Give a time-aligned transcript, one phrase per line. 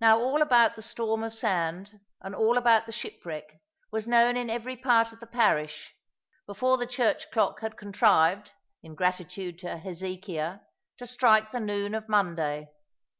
[0.00, 3.60] Now all about the storm of sand, and all about the shipwreck,
[3.92, 5.94] was known in every part of the parish,
[6.46, 8.50] before the church clock had contrived,
[8.82, 10.58] in gratitude to Hezekiah,
[10.98, 12.72] to strike the noon of Monday.